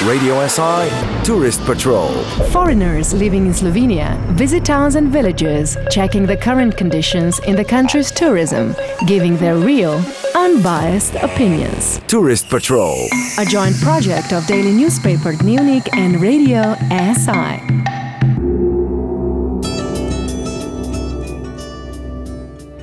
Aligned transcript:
Radio 0.00 0.44
SI 0.48 0.90
Tourist 1.22 1.60
Patrol. 1.64 2.10
Foreigners 2.50 3.14
living 3.14 3.46
in 3.46 3.52
Slovenia 3.52 4.18
visit 4.32 4.64
towns 4.64 4.96
and 4.96 5.12
villages, 5.12 5.76
checking 5.90 6.26
the 6.26 6.36
current 6.36 6.76
conditions 6.76 7.38
in 7.40 7.54
the 7.54 7.64
country's 7.64 8.10
tourism, 8.10 8.74
giving 9.06 9.36
their 9.36 9.54
real, 9.54 10.02
unbiased 10.34 11.14
opinions. 11.16 12.00
Tourist 12.08 12.48
Patrol. 12.48 13.06
A 13.38 13.44
joint 13.44 13.76
project 13.80 14.32
of 14.32 14.44
daily 14.46 14.72
newspaper 14.72 15.34
Dnevnik 15.34 15.86
and 15.96 16.20
Radio 16.20 16.74
SI. 16.90 17.60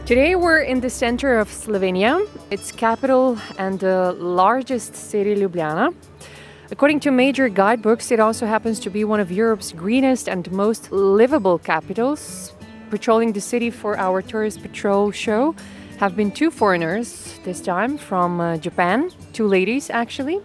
Today 0.05 0.35
we're 0.35 0.61
in 0.61 0.79
the 0.79 0.89
center 0.89 1.37
of 1.37 1.49
Slovenia, 1.49 2.25
its 2.49 2.71
capital 2.71 3.37
and 3.57 3.77
the 3.79 4.13
largest 4.13 4.95
city, 4.95 5.35
Ljubljana. 5.35 5.93
According 6.71 6.99
to 7.01 7.11
major 7.11 7.49
guidebooks, 7.49 8.11
it 8.11 8.19
also 8.19 8.45
happens 8.45 8.79
to 8.81 8.91
be 8.91 9.03
one 9.03 9.19
of 9.19 9.31
Europe's 9.31 9.71
greenest 9.71 10.29
and 10.29 10.51
most 10.51 10.91
livable 10.91 11.57
capitals. 11.57 12.53
Patrolling 12.91 13.33
the 13.33 13.41
city 13.41 13.71
for 13.71 13.97
our 13.97 14.21
tourist 14.21 14.61
patrol 14.61 15.09
show 15.09 15.55
have 15.97 16.15
been 16.15 16.29
two 16.29 16.51
foreigners 16.51 17.39
this 17.43 17.59
time 17.59 17.97
from 17.97 18.39
uh, 18.39 18.57
Japan, 18.57 19.09
two 19.33 19.47
ladies 19.47 19.89
actually. 19.89 20.41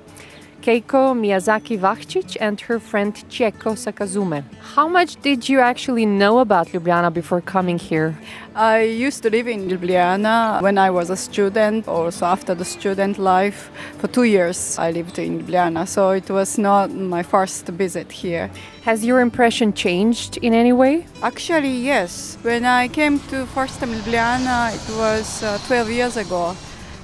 Keiko 0.65 1.13
Miyazaki 1.13 1.79
Vahčič 1.79 2.39
and 2.41 2.59
her 2.59 2.79
friend 2.79 3.13
Chieko 3.29 3.77
Sakazume. 3.77 4.43
How 4.75 4.89
much 4.89 5.17
did 5.21 5.47
you 5.47 5.61
actually 5.61 6.07
know 6.07 6.39
about 6.39 6.69
Ljubljana 6.69 7.13
before 7.13 7.43
coming 7.43 7.79
here? 7.79 8.19
I 8.57 8.81
used 8.81 9.23
to 9.25 9.29
live 9.29 9.47
in 9.47 9.69
Ljubljana 9.69 10.63
when 10.63 10.79
I 10.79 10.89
was 10.89 11.11
a 11.11 11.17
student, 11.17 11.87
also 11.87 12.25
after 12.25 12.55
the 12.55 12.65
student 12.65 13.19
life. 13.19 13.71
For 13.99 14.09
two 14.09 14.23
years 14.23 14.79
I 14.79 14.91
lived 14.91 15.19
in 15.19 15.43
Ljubljana, 15.43 15.87
so 15.87 16.13
it 16.13 16.31
was 16.31 16.57
not 16.57 16.91
my 16.91 17.23
first 17.23 17.67
visit 17.69 18.11
here. 18.11 18.51
Has 18.87 19.05
your 19.05 19.21
impression 19.21 19.75
changed 19.75 20.39
in 20.39 20.55
any 20.55 20.73
way? 20.73 21.07
Actually, 21.23 21.77
yes. 21.77 22.39
When 22.41 22.65
I 22.65 22.89
came 22.89 23.19
to 23.29 23.45
first 23.49 23.81
time 23.81 23.93
Ljubljana, 23.93 24.73
it 24.75 24.97
was 24.97 25.43
uh, 25.43 25.59
12 25.67 25.91
years 25.91 26.17
ago 26.17 26.57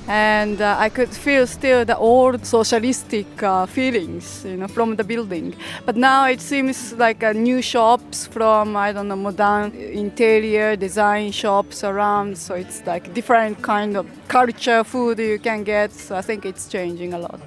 and 0.08 0.60
uh, 0.60 0.76
I 0.78 0.88
could 0.88 1.10
feel 1.10 1.46
still 1.46 1.84
the 1.84 1.96
old 1.96 2.44
socialistic 2.44 3.42
uh, 3.42 3.66
feelings, 3.66 4.44
you 4.44 4.56
know, 4.56 4.68
from 4.68 4.96
the 4.96 5.04
building. 5.04 5.54
But 5.86 5.96
now 5.96 6.26
it 6.26 6.40
seems 6.40 6.92
like 6.94 7.22
uh, 7.22 7.32
new 7.32 7.62
shops 7.62 8.26
from 8.26 8.76
I 8.76 8.92
don't 8.92 9.08
know 9.08 9.16
modern 9.16 9.72
interior 9.74 10.76
design 10.76 11.32
shops 11.32 11.84
around. 11.84 12.36
So 12.38 12.54
it's 12.54 12.84
like 12.86 13.14
different 13.14 13.62
kind 13.62 13.96
of 13.96 14.06
culture, 14.28 14.84
food 14.84 15.18
you 15.18 15.38
can 15.38 15.64
get. 15.64 15.92
So 15.92 16.16
I 16.16 16.22
think 16.22 16.44
it's 16.44 16.68
changing 16.68 17.14
a 17.14 17.18
lot. 17.18 17.40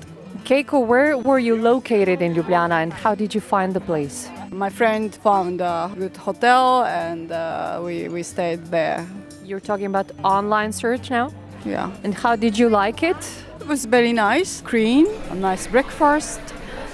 Keiko, 0.44 0.86
where 0.86 1.18
were 1.18 1.40
you 1.40 1.56
located 1.56 2.22
in 2.22 2.34
Ljubljana 2.34 2.84
and 2.84 2.92
how 2.92 3.16
did 3.16 3.34
you 3.34 3.40
find 3.40 3.74
the 3.74 3.80
place? 3.80 4.30
My 4.52 4.70
friend 4.70 5.16
found 5.16 5.62
a 5.62 5.90
good 5.98 6.18
hotel 6.18 6.84
and 6.84 7.32
uh, 7.32 7.80
we, 7.82 8.10
we 8.10 8.24
stayed 8.24 8.66
there. 8.66 9.08
You're 9.46 9.62
talking 9.62 9.86
about 9.86 10.12
online 10.24 10.74
search 10.74 11.10
now? 11.10 11.32
Yeah. 11.66 11.92
And 12.04 12.14
how 12.14 12.36
did 12.36 12.58
you 12.58 12.70
like 12.70 13.04
it? 13.04 13.18
It 13.60 13.68
was 13.68 13.86
very 13.86 14.14
nice, 14.14 14.62
clean, 14.62 15.08
a 15.30 15.36
nice 15.36 15.68
breakfast, 15.68 16.42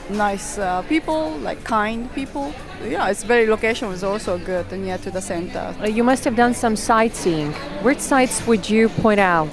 nice 0.09 0.57
uh, 0.57 0.83
people, 0.83 1.31
like 1.39 1.63
kind 1.63 2.13
people. 2.13 2.53
Yeah, 2.83 3.09
its 3.09 3.23
very 3.23 3.47
location 3.47 3.87
was 3.89 4.03
also 4.03 4.37
good 4.37 4.71
and 4.71 4.85
near 4.85 4.97
to 4.99 5.11
the 5.11 5.21
center. 5.21 5.75
Uh, 5.81 5.87
you 5.87 6.03
must 6.03 6.23
have 6.23 6.35
done 6.35 6.53
some 6.53 6.75
sightseeing. 6.75 7.51
Which 7.83 7.99
sites 7.99 8.45
would 8.47 8.69
you 8.69 8.89
point 8.89 9.19
out? 9.19 9.51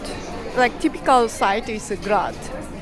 Like 0.57 0.79
typical 0.81 1.29
site 1.29 1.69
is 1.69 1.91
a 1.91 1.97
Grad 1.97 2.35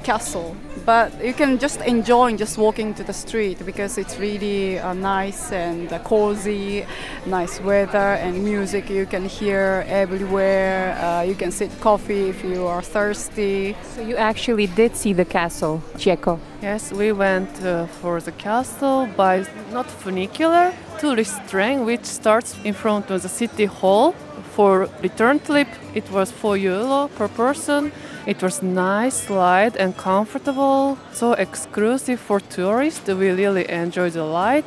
castle 0.05 0.55
but 0.85 1.25
you 1.25 1.33
can 1.33 1.59
just 1.59 1.81
enjoy 1.81 2.37
just 2.37 2.59
walking 2.59 2.95
to 2.95 3.03
the 3.03 3.13
street 3.13 3.65
because 3.65 3.97
it's 3.97 4.19
really 4.19 4.79
uh, 4.79 4.93
nice 4.93 5.51
and 5.53 5.93
uh, 5.93 5.99
cozy, 6.01 6.85
nice 7.27 7.61
weather 7.61 8.15
and 8.21 8.45
music 8.45 8.91
you 8.91 9.07
can 9.07 9.25
hear 9.25 9.85
everywhere. 9.89 10.95
Uh, 10.99 11.23
you 11.23 11.35
can 11.35 11.51
sit 11.51 11.71
coffee 11.81 12.29
if 12.29 12.45
you 12.45 12.67
are 12.67 12.83
thirsty. 12.83 13.77
So 13.95 14.03
you 14.03 14.17
actually 14.17 14.67
did 14.67 14.95
see 14.97 15.13
the 15.13 15.25
castle, 15.25 15.83
Chieko? 15.95 16.39
Yes, 16.61 16.93
we 16.93 17.13
went 17.13 17.63
uh, 17.63 17.87
for 17.87 18.21
the 18.21 18.33
castle 18.33 19.09
by 19.17 19.47
not 19.73 19.87
funicular 19.91 20.73
tourist 20.99 21.37
train 21.49 21.85
which 21.85 22.05
starts 22.05 22.57
in 22.65 22.75
front 22.75 23.11
of 23.11 23.23
the 23.23 23.29
city 23.29 23.65
hall. 23.65 24.15
For 24.55 24.89
return 25.03 25.41
trip, 25.41 25.69
it 25.95 26.11
was 26.11 26.31
4 26.31 26.57
euro 26.57 27.09
per 27.17 27.29
person 27.29 27.93
it 28.27 28.43
was 28.43 28.63
nice, 28.63 29.29
light, 29.29 29.77
and 29.77 29.95
comfortable, 29.95 30.97
so 31.13 31.35
exclusive 31.35 32.19
for 32.19 32.41
tourists. 32.41 33.07
We 33.07 33.31
really 33.31 33.71
enjoyed 33.71 34.13
the 34.15 34.25
light. 34.25 34.65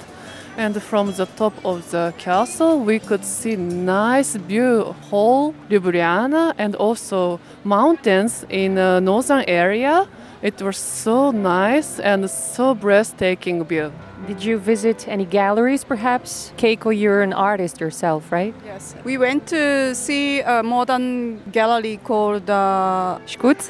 And 0.56 0.82
from 0.82 1.12
the 1.14 1.26
top 1.26 1.54
of 1.66 1.90
the 1.90 2.14
castle, 2.20 2.80
we 2.80 3.00
could 3.00 3.26
see 3.26 3.56
nice 3.56 4.36
view 4.36 4.96
whole 5.10 5.56
Ljubljana 5.70 6.54
and 6.60 6.76
also 6.76 7.40
mountains 7.64 8.46
in 8.50 8.76
the 8.76 9.00
northern 9.00 9.44
area. 9.48 10.08
It 10.44 10.62
was 10.62 10.78
so 10.78 11.32
nice 11.32 12.00
and 12.00 12.30
so 12.30 12.76
breathtaking 12.76 13.66
view. 13.66 13.92
Did 14.26 14.44
you 14.44 14.58
visit 14.58 15.08
any 15.08 15.26
galleries 15.26 15.84
perhaps? 15.84 16.52
Keiko, 16.58 16.92
you're 16.98 17.22
an 17.22 17.34
artist 17.34 17.80
yourself, 17.80 18.32
right? 18.32 18.54
Yes. 18.66 18.96
We 19.04 19.18
went 19.18 19.48
to 19.48 19.94
see 19.94 20.42
a 20.42 20.64
modern 20.64 21.40
gallery 21.52 21.98
called 22.04 22.50
uh? 22.50 23.20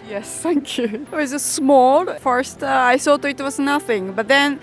Yes, 0.09 0.39
thank 0.41 0.77
you. 0.77 0.85
It 0.85 1.11
was 1.11 1.41
small. 1.43 2.05
First, 2.19 2.63
uh, 2.63 2.67
I 2.93 2.97
thought 2.97 3.25
it 3.25 3.41
was 3.41 3.59
nothing, 3.59 4.13
but 4.13 4.27
then 4.29 4.59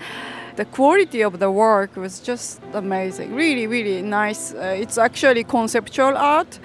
the 0.55 0.65
quality 0.65 1.21
of 1.21 1.39
the 1.39 1.51
work 1.51 1.95
was 1.95 2.19
just 2.19 2.61
amazing. 2.73 3.35
Really, 3.35 3.67
really 3.67 4.01
nice. 4.01 4.53
Uh, 4.53 4.75
it's 4.77 4.97
actually 4.97 5.43
conceptual 5.43 6.15
art, 6.15 6.59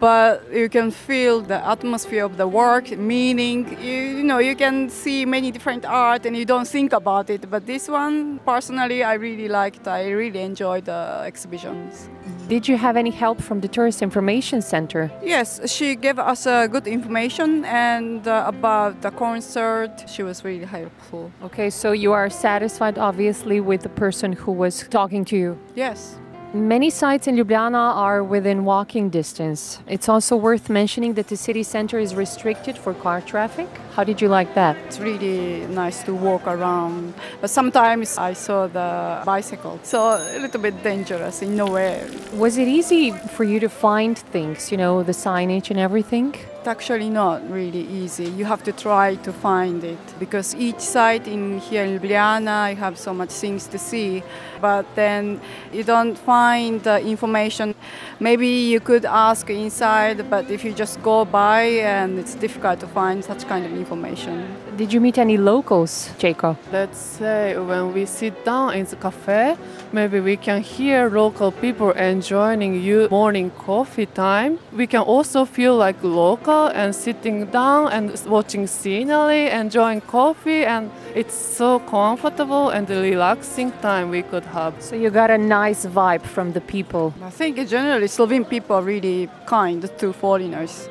but 0.00 0.42
you 0.52 0.68
can 0.68 0.90
feel 0.90 1.40
the 1.40 1.66
atmosphere 1.66 2.24
of 2.24 2.36
the 2.36 2.48
work, 2.48 2.90
meaning. 2.96 3.76
You, 3.80 4.18
you 4.18 4.24
know, 4.24 4.38
you 4.38 4.56
can 4.56 4.88
see 4.88 5.26
many 5.26 5.50
different 5.50 5.84
art 5.84 6.26
and 6.26 6.36
you 6.36 6.44
don't 6.44 6.66
think 6.66 6.92
about 6.92 7.30
it. 7.30 7.50
But 7.50 7.66
this 7.66 7.88
one, 7.88 8.38
personally, 8.46 9.02
I 9.02 9.14
really 9.14 9.48
liked. 9.48 9.86
I 9.86 10.10
really 10.10 10.40
enjoyed 10.40 10.86
the 10.86 11.22
exhibitions. 11.24 12.08
Did 12.46 12.68
you 12.68 12.76
have 12.76 12.96
any 12.96 13.10
help 13.10 13.40
from 13.40 13.60
the 13.60 13.68
Tourist 13.68 14.02
Information 14.02 14.60
Center? 14.60 15.10
Yes, 15.22 15.60
she 15.70 15.96
gave 15.96 16.18
us 16.18 16.46
uh, 16.46 16.66
good 16.66 16.86
information 16.86 17.64
and 17.64 18.28
uh, 18.28 18.44
about 18.46 19.00
the 19.00 19.10
concert. 19.10 20.04
She 20.06 20.22
was 20.22 20.44
really 20.44 20.66
helpful. 20.66 21.32
Okay, 21.42 21.70
so 21.70 21.92
you 21.92 22.12
are 22.12 22.28
satisfied, 22.28 22.98
obviously, 22.98 23.60
with 23.60 23.82
the 23.82 23.88
person 23.88 24.34
who 24.34 24.52
was 24.52 24.86
talking 24.88 25.24
to 25.26 25.36
you? 25.36 25.58
Yes. 25.74 26.18
Many 26.54 26.88
sites 26.88 27.26
in 27.26 27.34
Ljubljana 27.34 27.96
are 27.96 28.22
within 28.22 28.64
walking 28.64 29.10
distance. 29.10 29.80
It's 29.88 30.08
also 30.08 30.36
worth 30.36 30.70
mentioning 30.70 31.14
that 31.14 31.26
the 31.26 31.36
city 31.36 31.64
center 31.64 31.98
is 31.98 32.14
restricted 32.14 32.78
for 32.78 32.94
car 32.94 33.20
traffic. 33.22 33.66
How 33.96 34.04
did 34.04 34.22
you 34.22 34.28
like 34.28 34.54
that? 34.54 34.76
It's 34.86 35.00
really 35.00 35.66
nice 35.66 36.04
to 36.04 36.14
walk 36.14 36.46
around, 36.46 37.14
but 37.40 37.50
sometimes 37.50 38.18
I 38.18 38.34
saw 38.34 38.68
the 38.68 39.24
bicycle, 39.26 39.80
so 39.82 39.98
a 40.16 40.38
little 40.38 40.60
bit 40.60 40.80
dangerous 40.84 41.42
in 41.42 41.56
way. 41.66 42.08
Was 42.34 42.56
it 42.56 42.68
easy 42.68 43.10
for 43.10 43.42
you 43.42 43.58
to 43.58 43.68
find 43.68 44.16
things, 44.16 44.70
you 44.70 44.78
know, 44.78 45.02
the 45.02 45.10
signage 45.10 45.70
and 45.70 45.80
everything? 45.80 46.36
It's 46.64 46.70
actually 46.70 47.10
not 47.10 47.42
really 47.50 47.86
easy. 47.88 48.24
You 48.24 48.46
have 48.46 48.62
to 48.62 48.72
try 48.72 49.16
to 49.16 49.34
find 49.34 49.84
it 49.84 49.98
because 50.18 50.54
each 50.54 50.80
site 50.80 51.28
in 51.28 51.58
here 51.58 51.84
in 51.84 52.00
Ljubljana, 52.00 52.70
you 52.70 52.76
have 52.76 52.98
so 52.98 53.12
much 53.12 53.28
things 53.28 53.66
to 53.66 53.78
see, 53.78 54.22
but 54.62 54.86
then 54.94 55.42
you 55.74 55.84
don't 55.84 56.16
find 56.16 56.82
the 56.82 57.02
information. 57.02 57.74
Maybe 58.18 58.48
you 58.48 58.80
could 58.80 59.04
ask 59.04 59.50
inside, 59.50 60.30
but 60.30 60.50
if 60.50 60.64
you 60.64 60.72
just 60.72 61.02
go 61.02 61.26
by, 61.26 61.64
and 61.84 62.18
it's 62.18 62.34
difficult 62.34 62.80
to 62.80 62.86
find 62.86 63.22
such 63.22 63.46
kind 63.46 63.66
of 63.66 63.72
information. 63.72 64.48
Did 64.76 64.92
you 64.92 65.00
meet 65.00 65.18
any 65.18 65.36
locals, 65.36 66.10
Jacob? 66.18 66.56
Let's 66.72 66.98
say 66.98 67.56
when 67.56 67.94
we 67.94 68.06
sit 68.06 68.44
down 68.44 68.74
in 68.74 68.84
the 68.86 68.96
cafe, 68.96 69.56
maybe 69.92 70.18
we 70.18 70.36
can 70.36 70.62
hear 70.62 71.08
local 71.08 71.52
people 71.52 71.92
enjoying 71.92 72.82
you 72.82 73.06
morning 73.08 73.50
coffee 73.50 74.06
time. 74.06 74.58
We 74.72 74.88
can 74.88 75.02
also 75.02 75.44
feel 75.44 75.76
like 75.76 76.02
local 76.02 76.66
and 76.74 76.92
sitting 76.92 77.46
down 77.46 77.92
and 77.92 78.20
watching 78.26 78.66
scenery, 78.66 79.48
enjoying 79.48 80.00
coffee, 80.00 80.64
and 80.64 80.90
it's 81.14 81.34
so 81.34 81.78
comfortable 81.78 82.70
and 82.70 82.90
relaxing 82.90 83.70
time 83.80 84.10
we 84.10 84.22
could 84.22 84.44
have. 84.46 84.74
So 84.80 84.96
you 84.96 85.10
got 85.10 85.30
a 85.30 85.38
nice 85.38 85.86
vibe 85.86 86.22
from 86.22 86.52
the 86.52 86.60
people. 86.60 87.14
I 87.22 87.30
think 87.30 87.68
generally 87.68 88.08
Slovene 88.08 88.44
people 88.44 88.74
are 88.74 88.82
really 88.82 89.28
kind 89.46 89.88
to 89.98 90.12
foreigners. 90.12 90.88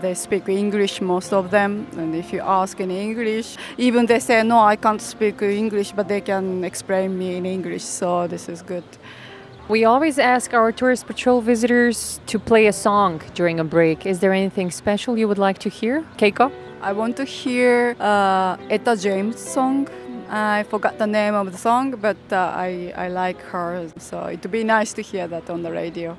They 0.00 0.14
speak 0.14 0.48
English, 0.48 1.02
most 1.02 1.32
of 1.32 1.50
them, 1.50 1.86
and 1.98 2.14
if 2.14 2.32
you 2.32 2.40
ask 2.40 2.80
in 2.80 2.90
English, 2.90 3.56
even 3.76 4.06
they 4.06 4.18
say, 4.18 4.42
No, 4.42 4.58
I 4.60 4.76
can't 4.76 5.02
speak 5.02 5.42
English, 5.42 5.92
but 5.92 6.08
they 6.08 6.22
can 6.22 6.64
explain 6.64 7.18
me 7.18 7.36
in 7.36 7.44
English, 7.44 7.84
so 7.84 8.26
this 8.26 8.48
is 8.48 8.62
good. 8.62 8.84
We 9.68 9.84
always 9.84 10.18
ask 10.18 10.54
our 10.54 10.72
tourist 10.72 11.06
patrol 11.06 11.42
visitors 11.42 12.18
to 12.26 12.38
play 12.38 12.66
a 12.66 12.72
song 12.72 13.20
during 13.34 13.60
a 13.60 13.64
break. 13.64 14.06
Is 14.06 14.20
there 14.20 14.32
anything 14.32 14.70
special 14.70 15.18
you 15.18 15.28
would 15.28 15.38
like 15.38 15.58
to 15.58 15.68
hear? 15.68 16.02
Keiko? 16.16 16.50
I 16.80 16.92
want 16.92 17.16
to 17.18 17.24
hear 17.24 17.94
uh, 18.00 18.56
Etta 18.70 18.96
James 18.96 19.38
song. 19.38 19.86
I 20.30 20.62
forgot 20.62 20.96
the 20.96 21.06
name 21.06 21.34
of 21.34 21.52
the 21.52 21.58
song, 21.58 21.90
but 22.00 22.16
uh, 22.32 22.36
I, 22.56 22.92
I 22.96 23.08
like 23.08 23.40
her, 23.52 23.86
so 23.98 24.24
it 24.24 24.42
would 24.42 24.50
be 24.50 24.64
nice 24.64 24.94
to 24.94 25.02
hear 25.02 25.28
that 25.28 25.50
on 25.50 25.62
the 25.62 25.70
radio. 25.70 26.18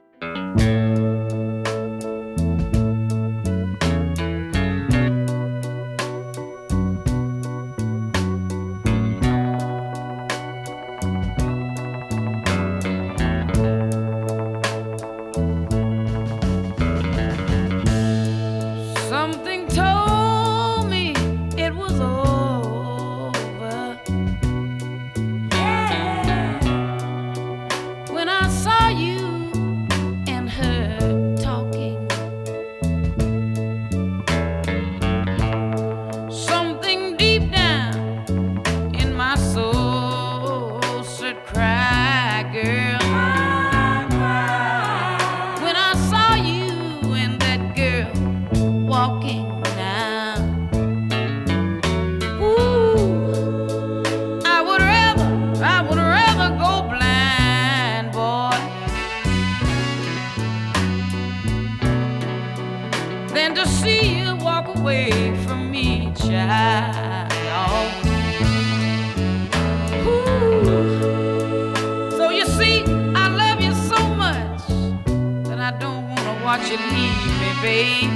Watch 76.51 76.69
you 76.69 76.77
leave 76.77 77.24
me, 77.42 77.51
babe. 77.62 78.12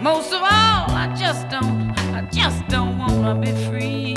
Most 0.00 0.32
of 0.32 0.40
all, 0.40 0.86
I 1.02 1.14
just 1.14 1.46
don't, 1.50 1.92
I 2.14 2.26
just 2.32 2.66
don't 2.68 2.96
wanna 2.96 3.34
be 3.38 3.52
free, 3.66 4.14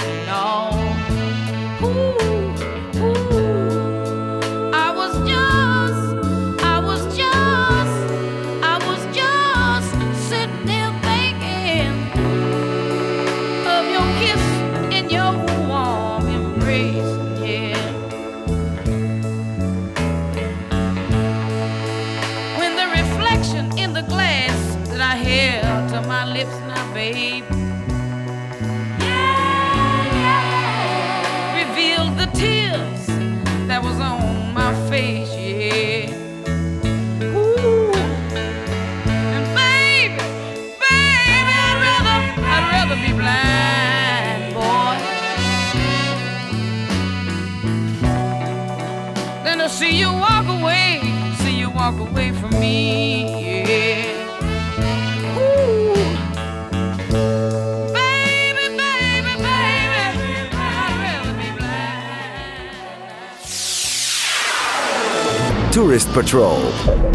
Tourist 65.71 66.11
Patrol. 66.11 66.57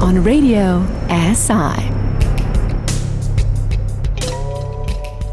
On 0.00 0.24
Radio 0.24 0.82
SI. 1.10 1.90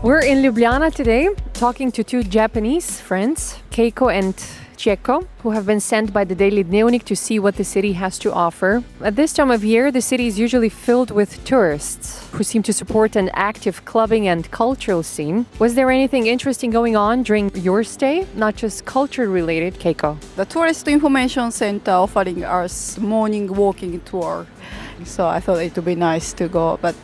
We're 0.04 0.20
in 0.20 0.42
Ljubljana 0.44 0.94
today 0.94 1.30
talking 1.54 1.90
to 1.94 2.04
two 2.04 2.24
Japanese 2.24 3.00
friends, 3.00 3.56
Keiko 3.72 4.14
and 4.14 4.36
Chieko, 4.78 5.28
who 5.42 5.52
have 5.52 5.66
been 5.66 5.80
sent 5.80 6.14
by 6.14 6.24
the 6.24 6.36
Daily 6.36 6.64
Dnevnik 6.64 7.04
to 7.04 7.16
see 7.16 7.40
what 7.40 7.56
the 7.56 7.64
city 7.64 7.94
has 7.94 8.18
to 8.20 8.32
offer. 8.34 8.84
At 9.02 9.16
this 9.16 9.34
time 9.34 9.52
of 9.52 9.64
year, 9.64 9.92
the 9.92 10.02
city 10.02 10.28
is 10.28 10.40
usually 10.40 10.70
filled 10.70 11.12
with 11.12 11.44
tourists 11.46 12.28
who 12.32 12.44
seem 12.44 12.64
to 12.64 12.74
support 12.74 13.16
an 13.16 13.30
active 13.34 13.86
clubbing 13.86 14.28
and 14.28 14.50
cultural 14.52 15.04
scene. 15.04 15.46
Was 15.60 15.76
there 15.76 15.92
anything 15.92 16.28
interesting 16.28 16.72
going 16.72 16.96
on 16.96 17.24
during 17.24 17.54
your 17.56 17.84
stay? 17.84 18.28
Not 18.36 18.56
just 18.56 18.86
culture 18.86 19.30
related, 19.30 19.76
Keiko. 19.76 20.18
The 20.36 20.46
Tourist 20.46 20.88
Information 20.88 21.52
Center 21.52 21.92
offering 21.92 22.44
us 22.44 22.98
morning 22.98 23.48
walking 23.54 24.00
tour. 24.02 24.48
So 25.06 25.28
I 25.28 25.40
thought 25.40 25.58
it 25.58 25.76
would 25.76 25.86
be 25.86 25.96
nice 25.96 26.34
to 26.34 26.48
go, 26.48 26.78
but 26.82 26.96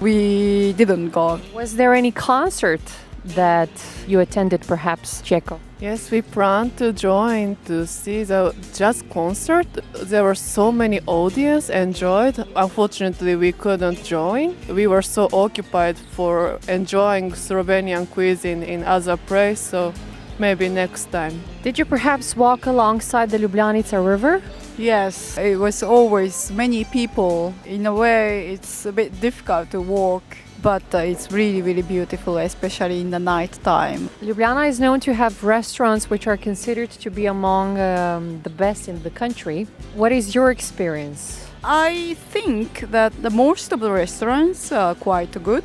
we 0.00 0.72
didn't 0.74 1.10
go. 1.10 1.40
Was 1.52 1.76
there 1.76 1.94
any 1.94 2.10
concert 2.10 2.80
that 3.24 3.70
you 4.06 4.20
attended, 4.20 4.62
perhaps, 4.62 5.20
Chieko? 5.22 5.58
Yes, 5.84 6.10
we 6.10 6.22
plan 6.22 6.70
to 6.78 6.94
join 6.94 7.58
to 7.66 7.86
see 7.86 8.24
the 8.24 8.54
jazz 8.72 9.04
concert. 9.10 9.66
There 9.92 10.24
were 10.24 10.34
so 10.34 10.72
many 10.72 11.00
audience 11.04 11.68
enjoyed. 11.68 12.42
Unfortunately, 12.56 13.36
we 13.36 13.52
couldn't 13.52 14.02
join. 14.02 14.56
We 14.70 14.86
were 14.86 15.02
so 15.02 15.28
occupied 15.30 15.98
for 15.98 16.58
enjoying 16.68 17.32
Slovenian 17.32 18.10
cuisine 18.10 18.62
in 18.62 18.82
other 18.82 19.18
place, 19.18 19.60
so 19.60 19.92
maybe 20.38 20.70
next 20.70 21.12
time. 21.12 21.38
Did 21.62 21.78
you 21.78 21.84
perhaps 21.84 22.34
walk 22.34 22.64
alongside 22.64 23.28
the 23.28 23.36
Ljubljanica 23.36 24.00
River? 24.02 24.40
Yes, 24.78 25.36
it 25.36 25.58
was 25.58 25.82
always 25.82 26.50
many 26.50 26.84
people. 26.84 27.52
In 27.66 27.84
a 27.84 27.92
way, 27.92 28.54
it's 28.54 28.86
a 28.86 28.92
bit 28.92 29.20
difficult 29.20 29.70
to 29.72 29.82
walk, 29.82 30.24
but 30.64 30.82
uh, 30.94 30.98
it's 30.98 31.30
really, 31.30 31.60
really 31.60 31.82
beautiful, 31.82 32.38
especially 32.38 33.00
in 33.00 33.10
the 33.10 33.18
night 33.18 33.52
time. 33.62 34.08
Ljubljana 34.22 34.66
is 34.66 34.80
known 34.80 34.98
to 35.00 35.12
have 35.12 35.44
restaurants 35.44 36.08
which 36.08 36.26
are 36.26 36.38
considered 36.38 36.90
to 36.90 37.10
be 37.10 37.26
among 37.26 37.78
um, 37.78 38.40
the 38.42 38.50
best 38.50 38.88
in 38.88 39.02
the 39.02 39.10
country. 39.10 39.66
What 39.94 40.10
is 40.10 40.34
your 40.34 40.50
experience? 40.50 41.46
I 41.62 42.16
think 42.32 42.90
that 42.90 43.12
the 43.22 43.30
most 43.30 43.72
of 43.72 43.80
the 43.80 43.90
restaurants 43.90 44.72
are 44.72 44.94
quite 44.94 45.32
good. 45.42 45.64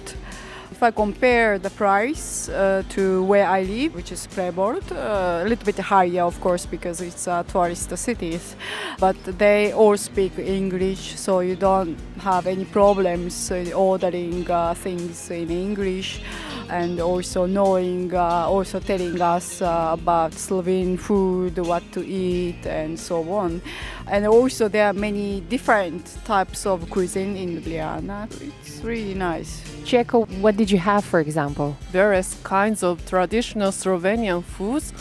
If 0.79 0.83
I 0.83 0.91
compare 0.91 1.59
the 1.59 1.71
price 1.71 2.47
uh, 2.47 2.83
to 2.91 3.21
where 3.25 3.45
I 3.45 3.63
live, 3.63 3.95
which 3.95 4.13
is 4.13 4.25
Preborg, 4.27 4.89
uh, 4.93 5.43
a 5.43 5.49
little 5.49 5.65
bit 5.65 5.77
higher, 5.77 6.21
of 6.21 6.39
course, 6.39 6.65
because 6.65 7.01
it's 7.01 7.27
a 7.27 7.43
tourist 7.45 7.97
city, 7.97 8.39
but 8.97 9.17
they 9.37 9.73
all 9.73 9.97
speak 9.97 10.39
English, 10.39 11.19
so 11.19 11.41
you 11.41 11.57
don't 11.57 11.97
have 12.19 12.47
any 12.47 12.63
problems 12.63 13.51
ordering 13.75 14.49
uh, 14.49 14.73
things 14.73 15.29
in 15.29 15.51
English 15.51 16.21
and 16.69 16.99
also 16.99 17.45
knowing, 17.45 18.13
uh, 18.13 18.47
also 18.47 18.79
telling 18.79 19.19
us 19.19 19.61
uh, 19.61 19.89
about 19.99 20.33
Slovene 20.33 20.97
food, 20.97 21.57
what 21.57 21.83
to 21.91 22.05
eat, 22.05 22.65
and 22.65 22.97
so 22.97 23.29
on. 23.33 23.61
And 24.11 24.25
also, 24.25 24.67
there 24.67 24.87
are 24.87 24.93
many 24.93 25.41
different 25.41 26.17
types 26.25 26.65
of 26.65 26.89
cuisine 26.89 27.35
in 27.35 27.61
Ljubljana. 27.61 28.27
It's 28.41 28.83
really 28.83 29.13
nice. 29.13 29.61
Chieko, 29.83 30.27
what 30.41 30.57
did 30.57 30.71
you 30.71 30.79
have, 30.79 31.05
for 31.05 31.19
example? 31.19 31.77
Various 31.91 32.35
kinds 32.43 32.83
of 32.83 33.05
traditional 33.05 33.71
Slovenian 33.71 34.43
foods 34.43 34.93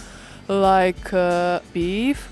like 0.49 1.13
uh, 1.13 1.61
beef, 1.73 2.29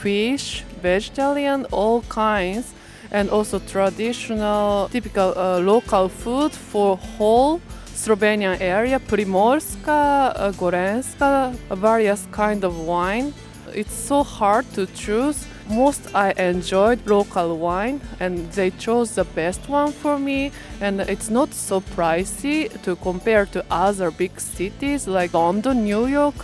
fish, 0.00 0.62
vegetarian, 0.80 1.66
all 1.72 2.02
kinds, 2.02 2.74
and 3.10 3.28
also 3.30 3.58
traditional, 3.58 4.88
typical 4.88 5.34
uh, 5.36 5.58
local 5.58 6.08
food 6.08 6.52
for 6.52 6.96
whole 6.96 7.60
Slovenian 7.94 8.60
area, 8.60 8.98
Primorska, 8.98 10.32
uh, 10.34 10.52
Gorenjska, 10.52 11.52
various 11.76 12.26
kind 12.32 12.64
of 12.64 12.78
wine. 12.80 13.34
it's 13.74 13.94
so 13.94 14.22
hard 14.22 14.64
to 14.74 14.86
choose. 14.86 15.46
Most 15.70 16.14
I 16.14 16.32
enjoyed 16.32 17.06
local 17.06 17.56
wine 17.56 18.00
and 18.18 18.50
they 18.52 18.70
chose 18.70 19.14
the 19.14 19.24
best 19.24 19.68
one 19.68 19.92
for 19.92 20.18
me 20.18 20.50
and 20.80 21.00
it's 21.00 21.30
not 21.30 21.54
so 21.54 21.80
pricey 21.80 22.68
to 22.82 22.96
compare 22.96 23.46
to 23.46 23.64
other 23.70 24.10
big 24.10 24.40
cities 24.40 25.06
like 25.06 25.32
London, 25.32 25.84
New 25.84 26.06
York, 26.06 26.34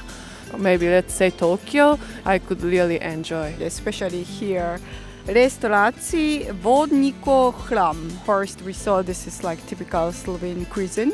maybe 0.56 0.88
let's 0.88 1.12
say 1.12 1.30
Tokyo. 1.30 1.99
I 2.25 2.38
could 2.38 2.62
really 2.62 3.00
enjoy. 3.00 3.54
especially 3.61 4.23
here. 4.23 4.78
Restauraci 5.26 6.47
Vodnikov 6.62 7.54
Hram. 7.68 8.11
First, 8.25 8.62
we 8.62 8.73
saw 8.73 9.02
this 9.02 9.26
is 9.26 9.42
like 9.42 9.59
typical 9.66 10.12
Slovene 10.12 10.64
cuisine. 10.66 11.12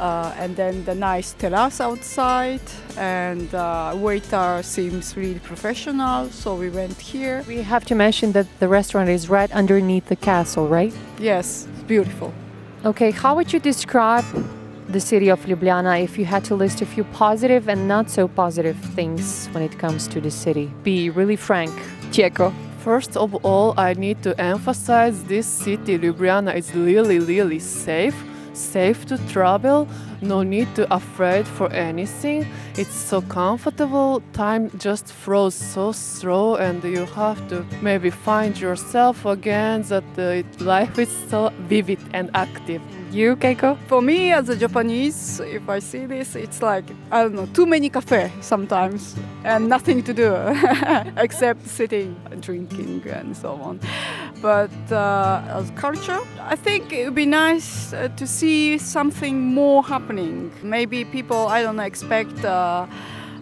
Uh, 0.00 0.32
and 0.38 0.56
then 0.56 0.82
the 0.86 0.94
nice 0.94 1.34
terrace 1.34 1.78
outside, 1.78 2.62
and 2.96 3.54
uh, 3.54 3.92
waiter 3.94 4.62
seems 4.62 5.14
really 5.14 5.38
professional. 5.40 6.30
So 6.30 6.54
we 6.54 6.70
went 6.70 6.98
here. 6.98 7.44
We 7.46 7.60
have 7.60 7.84
to 7.84 7.94
mention 7.94 8.32
that 8.32 8.46
the 8.60 8.68
restaurant 8.68 9.10
is 9.10 9.28
right 9.28 9.52
underneath 9.52 10.06
the 10.06 10.16
castle, 10.16 10.66
right? 10.68 10.94
Yes, 11.18 11.68
it's 11.70 11.82
beautiful. 11.82 12.32
Okay, 12.86 13.10
how 13.10 13.34
would 13.34 13.52
you 13.52 13.60
describe 13.60 14.24
the 14.88 15.00
city 15.00 15.28
of 15.28 15.44
Ljubljana 15.44 16.02
if 16.02 16.16
you 16.18 16.24
had 16.24 16.44
to 16.44 16.54
list 16.54 16.80
a 16.80 16.86
few 16.86 17.04
positive 17.04 17.68
and 17.68 17.86
not 17.86 18.08
so 18.08 18.26
positive 18.26 18.78
things 18.94 19.48
when 19.52 19.62
it 19.62 19.78
comes 19.78 20.08
to 20.08 20.18
the 20.18 20.30
city? 20.30 20.72
Be 20.82 21.10
really 21.10 21.36
frank. 21.36 21.74
Chieko. 22.10 22.54
First 22.78 23.18
of 23.18 23.34
all, 23.44 23.74
I 23.76 23.92
need 23.92 24.22
to 24.22 24.32
emphasize 24.40 25.22
this 25.24 25.46
city, 25.46 25.98
Ljubljana, 25.98 26.56
is 26.56 26.74
really, 26.74 27.18
really 27.18 27.58
safe. 27.58 28.14
Safe 28.52 29.06
to 29.06 29.18
travel, 29.28 29.86
no 30.20 30.42
need 30.42 30.74
to 30.74 30.92
afraid 30.92 31.46
for 31.46 31.70
anything. 31.72 32.46
It's 32.76 32.94
so 32.94 33.22
comfortable. 33.22 34.22
Time 34.32 34.70
just 34.78 35.12
flows 35.12 35.54
so 35.54 35.92
slow, 35.92 36.56
and 36.56 36.82
you 36.84 37.06
have 37.06 37.46
to 37.48 37.64
maybe 37.80 38.10
find 38.10 38.58
yourself 38.58 39.24
again. 39.24 39.82
That 39.82 40.04
uh, 40.18 40.42
life 40.64 40.98
is 40.98 41.08
so 41.28 41.50
vivid 41.68 42.00
and 42.12 42.30
active. 42.34 42.82
You, 43.12 43.34
Keiko? 43.36 43.76
For 43.88 44.00
me, 44.00 44.30
as 44.32 44.48
a 44.48 44.56
Japanese, 44.56 45.40
if 45.40 45.68
I 45.68 45.80
see 45.80 46.06
this, 46.06 46.36
it's 46.36 46.62
like 46.62 46.84
I 47.10 47.22
don't 47.22 47.34
know, 47.34 47.46
too 47.46 47.66
many 47.66 47.88
cafe 47.88 48.30
sometimes, 48.40 49.16
and 49.44 49.68
nothing 49.68 50.02
to 50.04 50.14
do 50.14 50.32
except 51.16 51.66
sitting, 51.66 52.14
drinking, 52.40 53.02
and 53.08 53.36
so 53.36 53.52
on. 53.54 53.80
But 54.40 54.70
uh, 54.90 55.42
as 55.48 55.70
culture, 55.72 56.20
I 56.40 56.56
think 56.56 56.92
it 56.92 57.04
would 57.04 57.14
be 57.14 57.26
nice 57.26 57.92
uh, 57.92 58.08
to 58.16 58.26
see 58.26 58.78
something 58.78 59.38
more 59.54 59.82
happening. 59.82 60.50
Maybe 60.62 61.04
people, 61.04 61.48
I 61.48 61.62
don't 61.62 61.76
know, 61.76 61.82
expect. 61.82 62.44
Uh, 62.44 62.86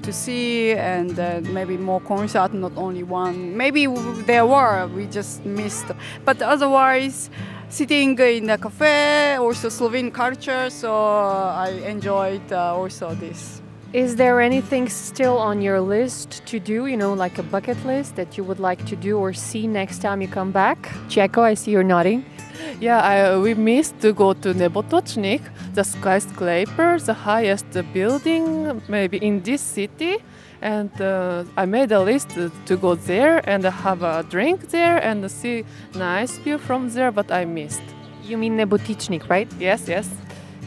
to 0.09 0.13
see 0.13 0.73
and 0.73 1.19
uh, 1.19 1.41
maybe 1.53 1.77
more 1.77 2.01
concert, 2.01 2.55
not 2.55 2.73
only 2.77 3.03
one. 3.03 3.55
Maybe 3.55 3.87
there 4.25 4.47
were, 4.47 4.87
we 4.87 5.07
just 5.07 5.45
missed. 5.45 5.87
But 6.25 6.41
otherwise, 6.41 7.29
sitting 7.69 8.19
in 8.19 8.49
a 8.49 8.57
cafe, 8.57 9.37
also 9.39 9.69
Slovene 9.69 10.11
culture, 10.11 10.71
so 10.71 10.91
I 10.95 11.71
enjoyed 11.85 12.51
uh, 12.53 12.75
also 12.75 13.15
this. 13.15 13.61
Is 13.95 14.17
there 14.17 14.39
anything 14.43 14.91
still 14.91 15.39
on 15.39 15.63
your 15.63 15.81
list 15.81 16.45
to 16.45 16.61
do, 16.61 16.85
you 16.85 16.97
know, 16.99 17.15
like 17.15 17.39
a 17.39 17.43
bucket 17.43 17.83
list 17.87 18.17
that 18.17 18.37
you 18.37 18.45
would 18.45 18.61
like 18.61 18.85
to 18.85 18.95
do 18.95 19.17
or 19.17 19.33
see 19.33 19.67
next 19.67 20.03
time 20.03 20.21
you 20.21 20.29
come 20.29 20.53
back? 20.53 20.91
Chieko, 21.09 21.41
I 21.41 21.55
see 21.55 21.71
you're 21.71 21.83
nodding. 21.83 22.25
Yeah, 22.81 23.01
I, 23.01 23.39
we 23.39 23.55
missed 23.55 24.01
to 24.01 24.13
go 24.13 24.35
to 24.35 24.53
Nebotochnik, 24.53 25.41
the 25.75 25.85
skyscraper, 25.85 26.99
the 26.99 27.15
highest 27.15 27.67
building 27.95 28.83
maybe 28.89 29.17
in 29.19 29.41
this 29.43 29.63
city. 29.63 30.19
And 30.61 30.91
uh, 31.01 31.45
I 31.57 31.65
made 31.65 31.93
a 31.93 32.01
list 32.01 32.31
to 32.67 32.77
go 32.77 32.95
there 32.95 33.49
and 33.49 33.65
have 33.65 34.03
a 34.03 34.25
drink 34.29 34.71
there 34.71 34.99
and 34.99 35.31
see 35.31 35.65
nice 35.95 36.37
view 36.39 36.59
from 36.59 36.91
there, 36.91 37.11
but 37.11 37.31
I 37.31 37.45
missed. 37.45 37.83
You 38.25 38.37
mean 38.37 38.57
Nebotičnik, 38.59 39.29
right? 39.31 39.51
Yes, 39.59 39.89
yes. 39.89 40.11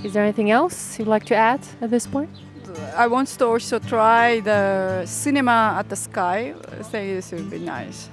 Is 0.03 0.13
there 0.13 0.23
anything 0.23 0.49
else 0.49 0.97
you'd 0.97 1.09
like 1.09 1.25
to 1.25 1.35
add 1.35 1.59
at 1.81 1.91
this 1.91 2.07
point? 2.07 2.29
I 2.95 3.07
want 3.07 3.27
to 3.27 3.45
also 3.45 3.79
try 3.79 4.39
the 4.41 5.05
cinema 5.05 5.75
at 5.79 5.89
the 5.89 5.95
sky. 5.95 6.53
I 6.79 6.83
think 6.83 7.15
this 7.15 7.31
would 7.31 7.49
be 7.49 7.59
nice. 7.59 8.09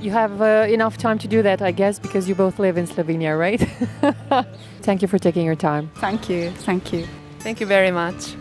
You 0.00 0.10
have 0.10 0.42
uh, 0.42 0.66
enough 0.68 0.98
time 0.98 1.18
to 1.18 1.28
do 1.28 1.42
that, 1.42 1.62
I 1.62 1.70
guess, 1.70 1.98
because 1.98 2.28
you 2.28 2.34
both 2.34 2.58
live 2.58 2.76
in 2.76 2.86
Slovenia, 2.86 3.38
right? 3.38 3.60
Thank 4.82 5.00
you 5.02 5.08
for 5.08 5.18
taking 5.18 5.46
your 5.46 5.54
time. 5.54 5.90
Thank 5.96 6.28
you, 6.28 6.50
thank 6.50 6.92
you. 6.92 7.06
Thank 7.38 7.60
you 7.60 7.66
very 7.66 7.92
much. 7.92 8.34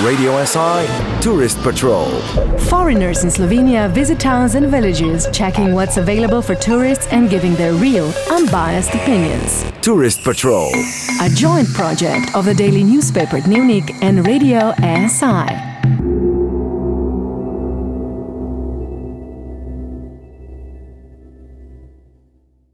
Radio 0.00 0.44
SI 0.44 0.86
Tourist 1.22 1.58
Patrol. 1.62 2.10
Foreigners 2.68 3.24
in 3.24 3.30
Slovenia 3.30 3.88
visit 3.90 4.20
towns 4.20 4.54
and 4.54 4.66
villages, 4.66 5.26
checking 5.32 5.72
what's 5.72 5.96
available 5.96 6.42
for 6.42 6.54
tourists 6.54 7.06
and 7.12 7.30
giving 7.30 7.54
their 7.54 7.72
real, 7.72 8.12
unbiased 8.30 8.94
opinions. 8.94 9.64
Tourist 9.86 10.24
Patrol. 10.24 10.72
A 11.20 11.28
joint 11.32 11.68
project 11.72 12.34
of 12.34 12.44
the 12.46 12.52
daily 12.52 12.82
newspaper 12.82 13.38
Dnevnik 13.38 13.96
and 14.02 14.26
Radio 14.26 14.74
SI. 14.80 15.75